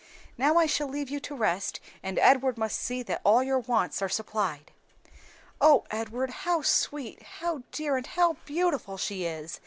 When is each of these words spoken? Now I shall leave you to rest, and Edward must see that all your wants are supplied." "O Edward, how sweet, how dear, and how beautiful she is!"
Now 0.35 0.57
I 0.57 0.65
shall 0.65 0.87
leave 0.87 1.11
you 1.11 1.19
to 1.19 1.35
rest, 1.35 1.79
and 2.01 2.17
Edward 2.17 2.57
must 2.57 2.79
see 2.79 3.03
that 3.03 3.21
all 3.23 3.43
your 3.43 3.59
wants 3.59 4.01
are 4.01 4.09
supplied." 4.09 4.71
"O 5.61 5.83
Edward, 5.91 6.31
how 6.41 6.63
sweet, 6.63 7.21
how 7.21 7.61
dear, 7.71 7.97
and 7.97 8.07
how 8.07 8.33
beautiful 8.47 8.97
she 8.97 9.25
is!" 9.25 9.59